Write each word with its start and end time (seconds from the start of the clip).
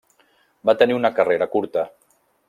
Va 0.69 0.73
tenir 0.79 0.95
una 0.99 1.11
carrera 1.19 1.47
curta. 1.57 1.85